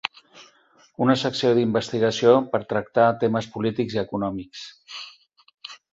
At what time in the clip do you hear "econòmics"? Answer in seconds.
4.07-4.65